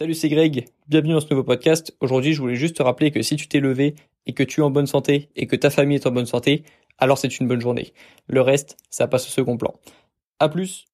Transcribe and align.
Salut, 0.00 0.14
c'est 0.14 0.30
Greg. 0.30 0.64
Bienvenue 0.88 1.12
dans 1.12 1.20
ce 1.20 1.26
nouveau 1.28 1.44
podcast. 1.44 1.94
Aujourd'hui, 2.00 2.32
je 2.32 2.40
voulais 2.40 2.56
juste 2.56 2.78
te 2.78 2.82
rappeler 2.82 3.10
que 3.10 3.20
si 3.20 3.36
tu 3.36 3.48
t'es 3.48 3.60
levé 3.60 3.96
et 4.24 4.32
que 4.32 4.42
tu 4.42 4.62
es 4.62 4.64
en 4.64 4.70
bonne 4.70 4.86
santé 4.86 5.28
et 5.36 5.46
que 5.46 5.56
ta 5.56 5.68
famille 5.68 5.96
est 5.96 6.06
en 6.06 6.10
bonne 6.10 6.24
santé, 6.24 6.64
alors 6.96 7.18
c'est 7.18 7.38
une 7.38 7.46
bonne 7.46 7.60
journée. 7.60 7.92
Le 8.26 8.40
reste, 8.40 8.78
ça 8.88 9.06
passe 9.08 9.26
au 9.26 9.28
second 9.28 9.58
plan. 9.58 9.74
À 10.38 10.48
plus. 10.48 10.86